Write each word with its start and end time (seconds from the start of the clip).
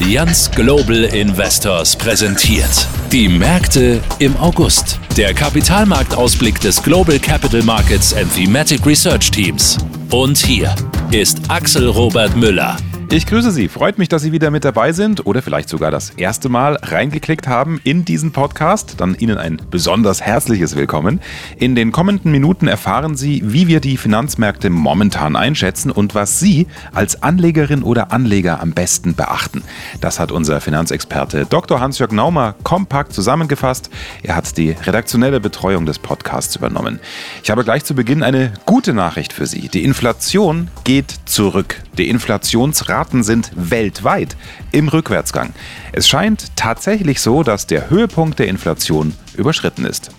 Allianz 0.00 0.48
Global 0.52 1.04
Investors 1.04 1.96
präsentiert. 1.96 2.86
Die 3.10 3.28
Märkte 3.28 4.00
im 4.20 4.36
August. 4.36 5.00
Der 5.16 5.34
Kapitalmarktausblick 5.34 6.60
des 6.60 6.80
Global 6.80 7.18
Capital 7.18 7.62
Markets 7.62 8.14
and 8.14 8.32
Thematic 8.32 8.86
Research 8.86 9.32
Teams. 9.32 9.76
Und 10.10 10.38
hier 10.38 10.72
ist 11.10 11.40
Axel 11.48 11.88
Robert 11.88 12.36
Müller. 12.36 12.76
Ich 13.10 13.24
grüße 13.24 13.52
Sie. 13.52 13.68
Freut 13.68 13.96
mich, 13.96 14.10
dass 14.10 14.20
Sie 14.20 14.32
wieder 14.32 14.50
mit 14.50 14.66
dabei 14.66 14.92
sind 14.92 15.24
oder 15.24 15.40
vielleicht 15.40 15.70
sogar 15.70 15.90
das 15.90 16.10
erste 16.10 16.50
Mal 16.50 16.76
reingeklickt 16.82 17.48
haben 17.48 17.80
in 17.82 18.04
diesen 18.04 18.32
Podcast. 18.32 18.96
Dann 18.98 19.14
Ihnen 19.14 19.38
ein 19.38 19.62
besonders 19.70 20.20
herzliches 20.20 20.76
Willkommen. 20.76 21.20
In 21.56 21.74
den 21.74 21.90
kommenden 21.90 22.30
Minuten 22.30 22.68
erfahren 22.68 23.16
Sie, 23.16 23.40
wie 23.46 23.66
wir 23.66 23.80
die 23.80 23.96
Finanzmärkte 23.96 24.68
momentan 24.68 25.36
einschätzen 25.36 25.90
und 25.90 26.14
was 26.14 26.38
Sie 26.38 26.66
als 26.92 27.22
Anlegerin 27.22 27.82
oder 27.82 28.12
Anleger 28.12 28.60
am 28.60 28.72
besten 28.72 29.14
beachten. 29.14 29.62
Das 30.02 30.20
hat 30.20 30.30
unser 30.30 30.60
Finanzexperte 30.60 31.46
Dr. 31.46 31.80
Hans-Jörg 31.80 32.12
Naumer 32.12 32.56
kompakt 32.62 33.14
zusammengefasst. 33.14 33.88
Er 34.22 34.36
hat 34.36 34.58
die 34.58 34.72
redaktionelle 34.72 35.40
Betreuung 35.40 35.86
des 35.86 35.98
Podcasts 35.98 36.56
übernommen. 36.56 37.00
Ich 37.42 37.50
habe 37.50 37.64
gleich 37.64 37.84
zu 37.84 37.94
Beginn 37.94 38.22
eine 38.22 38.52
gute 38.66 38.92
Nachricht 38.92 39.32
für 39.32 39.46
Sie. 39.46 39.68
Die 39.68 39.84
Inflation 39.84 40.68
geht 40.84 41.14
zurück. 41.24 41.82
Die 41.98 42.08
Inflationsrate 42.08 42.88
Raten 42.98 43.22
sind 43.22 43.50
weltweit 43.54 44.36
im 44.72 44.88
Rückwärtsgang. 44.88 45.52
Es 45.92 46.08
scheint 46.08 46.56
tatsächlich 46.56 47.20
so, 47.20 47.42
dass 47.42 47.66
der 47.66 47.90
Höhepunkt 47.90 48.38
der 48.38 48.48
Inflation 48.48 49.14
überschritten 49.36 49.84
ist. 49.84 50.10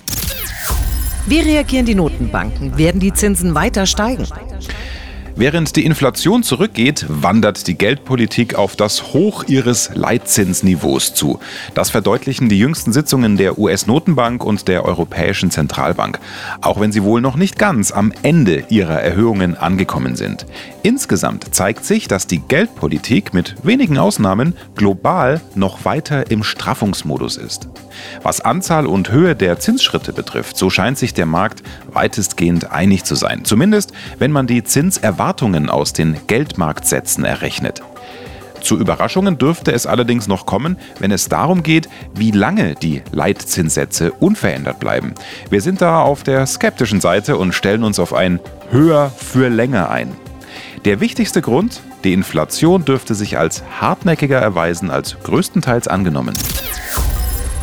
Wie 1.25 1.39
reagieren 1.39 1.85
die 1.85 1.95
Notenbanken? 1.95 2.77
Werden 2.77 2.99
die 2.99 3.13
Zinsen 3.13 3.53
weiter 3.53 3.85
steigen? 3.85 4.25
Während 5.35 5.75
die 5.75 5.85
Inflation 5.85 6.43
zurückgeht, 6.43 7.05
wandert 7.07 7.67
die 7.67 7.77
Geldpolitik 7.77 8.55
auf 8.55 8.75
das 8.75 9.13
Hoch 9.13 9.45
ihres 9.47 9.91
Leitzinsniveaus 9.93 11.13
zu. 11.13 11.39
Das 11.73 11.89
verdeutlichen 11.89 12.49
die 12.49 12.59
jüngsten 12.59 12.91
Sitzungen 12.91 13.37
der 13.37 13.57
US-Notenbank 13.57 14.43
und 14.43 14.67
der 14.67 14.85
Europäischen 14.85 15.51
Zentralbank, 15.51 16.19
auch 16.61 16.79
wenn 16.79 16.91
sie 16.91 17.03
wohl 17.03 17.21
noch 17.21 17.35
nicht 17.35 17.57
ganz 17.57 17.91
am 17.91 18.11
Ende 18.23 18.65
ihrer 18.69 19.01
Erhöhungen 19.01 19.55
angekommen 19.55 20.15
sind. 20.15 20.45
Insgesamt 20.83 21.53
zeigt 21.55 21.85
sich, 21.85 22.07
dass 22.07 22.27
die 22.27 22.39
Geldpolitik 22.39 23.33
mit 23.33 23.55
wenigen 23.63 23.97
Ausnahmen 23.97 24.55
global 24.75 25.41
noch 25.55 25.85
weiter 25.85 26.31
im 26.31 26.43
Straffungsmodus 26.43 27.37
ist. 27.37 27.69
Was 28.23 28.41
Anzahl 28.41 28.85
und 28.85 29.11
Höhe 29.11 29.35
der 29.35 29.59
Zinsschritte 29.59 30.13
betrifft, 30.13 30.57
so 30.57 30.69
scheint 30.69 30.97
sich 30.97 31.13
der 31.13 31.25
Markt 31.25 31.63
weitestgehend 31.91 32.71
einig 32.71 33.03
zu 33.03 33.15
sein. 33.15 33.45
Zumindest, 33.45 33.91
wenn 34.17 34.31
man 34.31 34.47
die 34.47 34.63
Zinserwartungen 34.63 35.69
aus 35.69 35.93
den 35.93 36.17
Geldmarktsätzen 36.27 37.23
errechnet. 37.23 37.81
Zu 38.61 38.77
Überraschungen 38.77 39.37
dürfte 39.37 39.71
es 39.71 39.85
allerdings 39.85 40.27
noch 40.27 40.45
kommen, 40.45 40.77
wenn 40.99 41.11
es 41.11 41.29
darum 41.29 41.63
geht, 41.63 41.89
wie 42.13 42.31
lange 42.31 42.75
die 42.75 43.01
Leitzinssätze 43.11 44.11
unverändert 44.11 44.79
bleiben. 44.79 45.13
Wir 45.49 45.61
sind 45.61 45.81
da 45.81 46.01
auf 46.01 46.23
der 46.23 46.45
skeptischen 46.45 47.01
Seite 47.01 47.37
und 47.37 47.53
stellen 47.53 47.83
uns 47.83 47.99
auf 47.99 48.13
ein 48.13 48.39
höher 48.71 49.11
für 49.15 49.49
länger 49.49 49.89
ein. 49.89 50.11
Der 50.85 50.99
wichtigste 50.99 51.41
Grund, 51.41 51.81
die 52.03 52.13
Inflation 52.13 52.85
dürfte 52.85 53.15
sich 53.15 53.37
als 53.37 53.63
hartnäckiger 53.79 54.39
erweisen 54.39 54.89
als 54.89 55.17
größtenteils 55.23 55.87
angenommen. 55.87 56.35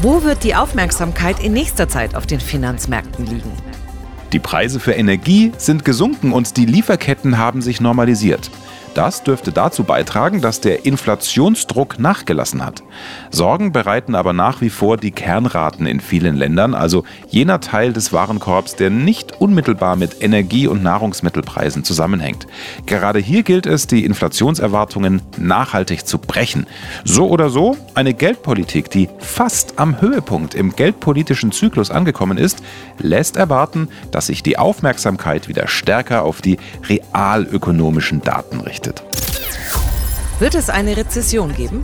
Wo 0.03 0.23
wird 0.23 0.45
die 0.45 0.55
Aufmerksamkeit 0.55 1.43
in 1.43 1.55
nächster 1.55 1.89
Zeit 1.89 2.15
auf 2.15 2.27
den 2.27 2.39
Finanzmärkten 2.39 3.25
liegen? 3.25 3.51
Die 4.31 4.39
Preise 4.39 4.79
für 4.79 4.93
Energie 4.93 5.53
sind 5.57 5.87
gesunken 5.87 6.33
und 6.33 6.59
die 6.59 6.67
Lieferketten 6.67 7.39
haben 7.39 7.63
sich 7.63 7.81
normalisiert. 7.81 8.51
Das 8.97 9.23
dürfte 9.23 9.53
dazu 9.53 9.85
beitragen, 9.85 10.41
dass 10.41 10.63
der 10.63 10.87
Inflationsdruck 10.87 11.99
nachgelassen 11.99 12.65
hat. 12.65 12.83
Sorgen 13.31 13.71
bereiten 13.71 14.15
aber 14.15 14.33
nach 14.33 14.63
wie 14.63 14.71
vor 14.71 14.97
die 14.97 15.11
Kernraten 15.11 15.87
in 15.87 16.01
vielen 16.01 16.35
Ländern, 16.35 16.73
also 16.73 17.05
jener 17.29 17.61
Teil 17.61 17.93
des 17.93 18.15
Warenkorbs, 18.15 18.75
der 18.77 18.89
nicht 18.89 19.39
unmittelbar 19.39 19.97
mit 19.97 20.23
Energie- 20.23 20.67
und 20.67 20.83
Nahrungsmittelpreisen 20.83 21.85
zusammenhängt. 21.85 22.47
Gerade 22.87 23.19
hier 23.19 23.43
gilt 23.43 23.67
es, 23.67 23.87
die 23.87 24.03
Inflationserwartungen 24.03 25.21
nachhaltig 25.37 26.07
zu 26.07 26.17
brechen. 26.17 26.67
So 27.05 27.29
oder 27.29 27.51
so, 27.51 27.77
eine 27.95 28.15
Geldpolitik, 28.15 28.89
die 28.89 29.11
fast 29.19 29.79
am 29.79 30.01
Höhepunkt 30.01 30.55
im 30.55 30.75
geldpolitischen 30.75 31.53
Zyklus 31.53 31.91
angekommen 31.91 32.39
ist, 32.39 32.63
lässt 32.99 33.37
erwarten, 33.37 33.89
dass 34.11 34.29
sich 34.29 34.43
die 34.43 34.57
Aufmerksamkeit 34.57 35.49
wieder 35.49 35.69
stärker 35.69 36.23
auf 36.23 36.41
die 36.41 36.57
realökonomischen 36.89 38.23
Daten 38.23 38.61
richtet. 38.61 38.86
Wird 40.39 40.55
es 40.55 40.69
eine 40.69 40.99
Rezession 40.99 41.55
geben? 41.55 41.83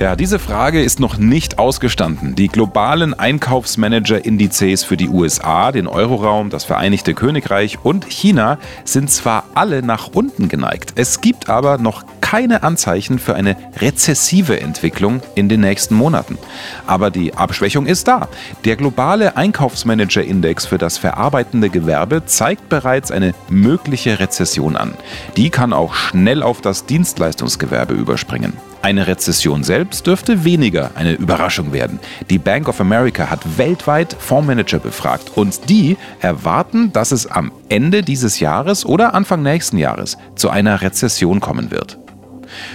Ja, 0.00 0.16
diese 0.16 0.40
Frage 0.40 0.82
ist 0.82 0.98
noch 0.98 1.18
nicht 1.18 1.60
ausgestanden. 1.60 2.34
Die 2.34 2.48
globalen 2.48 3.14
Einkaufsmanager-Indizes 3.14 4.82
für 4.82 4.96
die 4.96 5.08
USA, 5.08 5.70
den 5.70 5.86
Euroraum, 5.86 6.50
das 6.50 6.64
Vereinigte 6.64 7.14
Königreich 7.14 7.78
und 7.82 8.04
China 8.04 8.58
sind 8.84 9.10
zwar 9.10 9.44
alle 9.54 9.82
nach 9.82 10.08
unten 10.12 10.48
geneigt, 10.48 10.94
es 10.96 11.20
gibt 11.20 11.48
aber 11.48 11.78
noch 11.78 12.02
keine 12.26 12.64
Anzeichen 12.64 13.20
für 13.20 13.36
eine 13.36 13.56
rezessive 13.76 14.60
Entwicklung 14.60 15.22
in 15.36 15.48
den 15.48 15.60
nächsten 15.60 15.94
Monaten. 15.94 16.38
Aber 16.84 17.12
die 17.12 17.34
Abschwächung 17.34 17.86
ist 17.86 18.08
da. 18.08 18.26
Der 18.64 18.74
globale 18.74 19.36
Einkaufsmanager-Index 19.36 20.66
für 20.66 20.76
das 20.76 20.98
verarbeitende 20.98 21.70
Gewerbe 21.70 22.26
zeigt 22.26 22.68
bereits 22.68 23.12
eine 23.12 23.32
mögliche 23.48 24.18
Rezession 24.18 24.76
an. 24.76 24.94
Die 25.36 25.50
kann 25.50 25.72
auch 25.72 25.94
schnell 25.94 26.42
auf 26.42 26.60
das 26.60 26.84
Dienstleistungsgewerbe 26.86 27.94
überspringen. 27.94 28.54
Eine 28.82 29.06
Rezession 29.06 29.62
selbst 29.62 30.08
dürfte 30.08 30.42
weniger 30.42 30.90
eine 30.96 31.12
Überraschung 31.12 31.72
werden. 31.72 32.00
Die 32.28 32.38
Bank 32.38 32.68
of 32.68 32.80
America 32.80 33.30
hat 33.30 33.56
weltweit 33.56 34.16
Fondsmanager 34.18 34.80
befragt 34.80 35.30
und 35.36 35.68
die 35.68 35.96
erwarten, 36.20 36.92
dass 36.92 37.12
es 37.12 37.28
am 37.28 37.52
Ende 37.68 38.02
dieses 38.02 38.40
Jahres 38.40 38.84
oder 38.84 39.14
Anfang 39.14 39.42
nächsten 39.44 39.78
Jahres 39.78 40.18
zu 40.34 40.50
einer 40.50 40.82
Rezession 40.82 41.38
kommen 41.38 41.70
wird. 41.70 41.98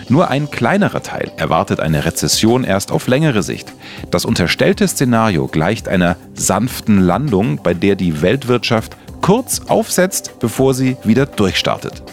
Nur 0.09 0.29
ein 0.29 0.51
kleinerer 0.51 1.03
Teil 1.03 1.31
erwartet 1.37 1.79
eine 1.79 2.05
Rezession 2.05 2.63
erst 2.63 2.91
auf 2.91 3.07
längere 3.07 3.43
Sicht. 3.43 3.71
Das 4.09 4.25
unterstellte 4.25 4.87
Szenario 4.87 5.47
gleicht 5.47 5.87
einer 5.87 6.17
sanften 6.33 6.99
Landung, 6.99 7.61
bei 7.63 7.73
der 7.73 7.95
die 7.95 8.21
Weltwirtschaft 8.21 8.97
kurz 9.21 9.61
aufsetzt, 9.67 10.39
bevor 10.39 10.73
sie 10.73 10.97
wieder 11.03 11.25
durchstartet. 11.25 12.03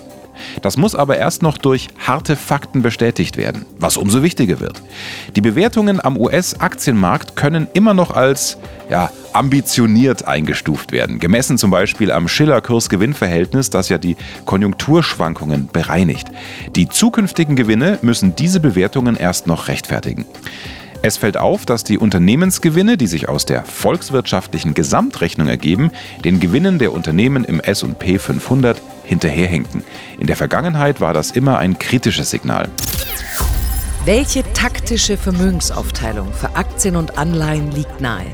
Das 0.63 0.77
muss 0.77 0.95
aber 0.95 1.17
erst 1.19 1.43
noch 1.43 1.59
durch 1.59 1.89
harte 1.99 2.37
Fakten 2.37 2.83
bestätigt 2.83 3.37
werden, 3.37 3.65
was 3.79 3.97
umso 3.97 4.23
wichtiger 4.23 4.61
wird. 4.61 4.83
Die 5.37 5.41
Bewertungen 5.41 6.05
am 6.05 6.17
US-Aktienmarkt 6.17 7.37
können 7.37 7.69
immer 7.75 7.95
noch 7.95 8.11
als 8.11 8.59
ja, 8.91 9.11
ambitioniert 9.33 10.27
eingestuft 10.27 10.93
werden, 10.93 11.19
gemessen 11.19 11.59
zum 11.59 11.71
Beispiel 11.71 12.11
am 12.11 12.29
Schiller-Kurs-Gewinn-Verhältnis, 12.29 13.71
das 13.71 13.89
ja 13.89 13.99
die 13.99 14.17
Konjunkturschwankungen 14.47 15.69
bereinigt. 15.73 16.29
Die 16.75 16.89
zukünftigen 16.89 17.57
Gewinne 17.57 17.99
müssen 18.03 18.35
diese 18.35 18.61
Bewertungen 18.61 19.17
erst 19.17 19.47
noch 19.47 19.69
rechtfertigen. 19.69 20.25
Es 21.01 21.17
fällt 21.17 21.37
auf, 21.37 21.65
dass 21.65 21.85
die 21.85 21.97
Unternehmensgewinne, 21.97 22.97
die 22.97 23.07
sich 23.07 23.29
aus 23.29 23.47
der 23.47 23.65
volkswirtschaftlichen 23.65 24.75
Gesamtrechnung 24.75 25.47
ergeben, 25.47 25.93
den 26.25 26.41
Gewinnen 26.41 26.81
der 26.81 26.93
Unternehmen 26.93 27.45
im 27.45 27.61
SP 27.63 28.19
500 28.19 28.83
hinterherhinkten. 29.09 29.83
In 30.19 30.27
der 30.27 30.37
Vergangenheit 30.37 31.01
war 31.01 31.15
das 31.15 31.31
immer 31.31 31.59
ein 31.59 31.79
kritisches 31.79 32.31
Signal. 32.31 32.69
Welche 34.05 34.45
taktische 34.53 35.17
Vermögensaufteilung 35.17 36.33
für 36.33 36.55
Aktien 36.57 36.97
und 36.97 37.19
Anleihen 37.19 37.73
liegt 37.73 38.01
nahe? 38.01 38.27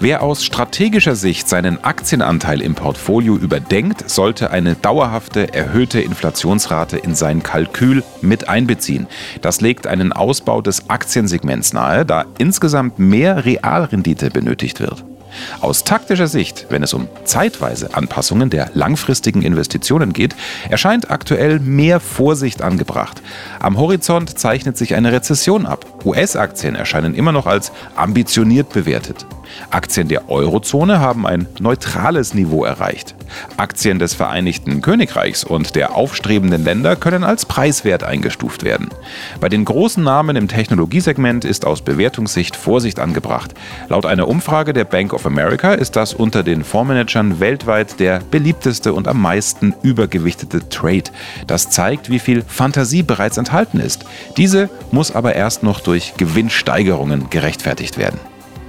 Wer 0.00 0.22
aus 0.22 0.44
strategischer 0.44 1.16
Sicht 1.16 1.48
seinen 1.48 1.82
Aktienanteil 1.82 2.60
im 2.60 2.74
Portfolio 2.74 3.36
überdenkt, 3.36 4.10
sollte 4.10 4.50
eine 4.50 4.74
dauerhafte 4.74 5.54
erhöhte 5.54 6.00
Inflationsrate 6.00 6.98
in 6.98 7.14
sein 7.14 7.42
Kalkül 7.42 8.02
mit 8.20 8.48
einbeziehen. 8.48 9.06
Das 9.40 9.60
legt 9.60 9.86
einen 9.86 10.12
Ausbau 10.12 10.60
des 10.60 10.90
Aktiensegments 10.90 11.72
nahe, 11.72 12.04
da 12.04 12.26
insgesamt 12.36 12.98
mehr 12.98 13.46
Realrendite 13.46 14.30
benötigt 14.30 14.80
wird. 14.80 15.04
Aus 15.60 15.84
taktischer 15.84 16.26
Sicht, 16.26 16.66
wenn 16.70 16.82
es 16.82 16.94
um 16.94 17.08
zeitweise 17.24 17.94
Anpassungen 17.94 18.50
der 18.50 18.70
langfristigen 18.74 19.42
Investitionen 19.42 20.12
geht, 20.12 20.34
erscheint 20.68 21.10
aktuell 21.10 21.60
mehr 21.60 22.00
Vorsicht 22.00 22.62
angebracht. 22.62 23.22
Am 23.60 23.78
Horizont 23.78 24.38
zeichnet 24.38 24.76
sich 24.76 24.94
eine 24.94 25.12
Rezession 25.12 25.66
ab. 25.66 25.93
US-Aktien 26.04 26.74
erscheinen 26.74 27.14
immer 27.14 27.32
noch 27.32 27.46
als 27.46 27.72
ambitioniert 27.96 28.70
bewertet. 28.70 29.26
Aktien 29.70 30.08
der 30.08 30.28
Eurozone 30.28 31.00
haben 31.00 31.26
ein 31.26 31.46
neutrales 31.60 32.34
Niveau 32.34 32.64
erreicht. 32.64 33.14
Aktien 33.56 33.98
des 33.98 34.14
Vereinigten 34.14 34.80
Königreichs 34.80 35.44
und 35.44 35.74
der 35.74 35.94
aufstrebenden 35.94 36.64
Länder 36.64 36.96
können 36.96 37.24
als 37.24 37.46
preiswert 37.46 38.04
eingestuft 38.04 38.64
werden. 38.64 38.88
Bei 39.40 39.48
den 39.48 39.64
großen 39.64 40.02
Namen 40.02 40.36
im 40.36 40.48
Technologiesegment 40.48 41.44
ist 41.44 41.66
aus 41.66 41.82
Bewertungssicht 41.82 42.56
Vorsicht 42.56 42.98
angebracht. 42.98 43.54
Laut 43.88 44.06
einer 44.06 44.28
Umfrage 44.28 44.72
der 44.72 44.84
Bank 44.84 45.12
of 45.12 45.26
America 45.26 45.72
ist 45.74 45.96
das 45.96 46.14
unter 46.14 46.42
den 46.42 46.64
Fondsmanagern 46.64 47.40
weltweit 47.40 47.98
der 47.98 48.20
beliebteste 48.30 48.92
und 48.92 49.08
am 49.08 49.20
meisten 49.22 49.74
übergewichtete 49.82 50.68
Trade. 50.68 51.04
Das 51.46 51.70
zeigt, 51.70 52.10
wie 52.10 52.18
viel 52.18 52.42
Fantasie 52.46 53.02
bereits 53.02 53.38
enthalten 53.38 53.80
ist. 53.80 54.04
Diese 54.36 54.68
muss 54.90 55.14
aber 55.14 55.34
erst 55.34 55.62
noch 55.62 55.80
durch 55.80 55.93
Gewinnsteigerungen 56.16 57.30
gerechtfertigt 57.30 57.98
werden 57.98 58.18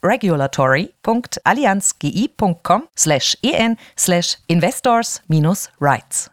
regulatory.allianzgi.com 0.03 2.83
en 3.41 3.77
investors-rights. 4.47 6.31